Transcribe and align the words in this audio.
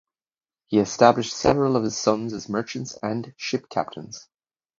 He 0.65 0.79
established 0.79 1.31
several 1.31 1.75
of 1.75 1.83
his 1.83 1.95
sons 1.95 2.33
as 2.33 2.49
merchants 2.49 2.97
and 3.03 3.35
ship 3.37 3.69
captains. 3.69 4.29